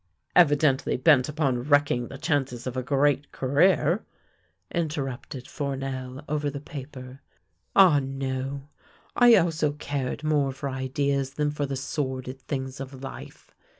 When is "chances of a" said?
2.17-2.81